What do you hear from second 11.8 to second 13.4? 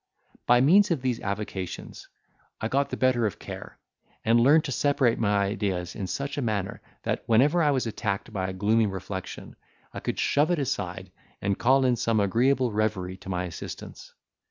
in some agreeable reverie to